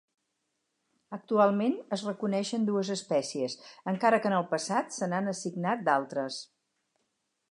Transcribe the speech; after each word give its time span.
Actualment 1.17 1.75
es 1.97 2.05
reconeixen 2.07 2.65
dues 2.69 2.89
espècies, 2.95 3.57
encara 3.93 4.21
que 4.23 4.31
en 4.31 4.37
el 4.39 4.49
passat 4.55 4.97
se'n 4.99 5.15
han 5.19 5.31
assignat 5.35 5.87
d'altres. 5.91 6.41